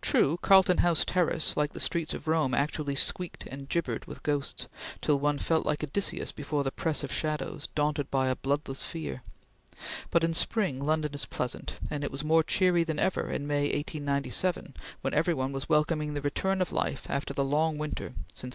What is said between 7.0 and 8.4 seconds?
of shadows, daunted by a